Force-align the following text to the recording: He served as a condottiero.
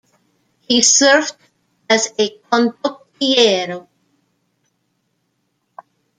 He 0.61 0.81
served 0.81 1.35
as 1.87 2.11
a 2.17 2.35
condottiero. 2.51 3.87